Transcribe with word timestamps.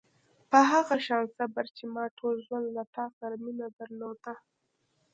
په 0.51 0.59
هغه 0.71 0.95
شان 1.05 1.23
صبر 1.37 1.65
چې 1.77 1.83
ما 1.95 2.03
ټول 2.17 2.33
ژوند 2.45 2.67
له 2.77 2.83
تا 2.95 3.05
سره 3.17 3.35
مینه 3.43 3.67
درلوده. 3.79 4.33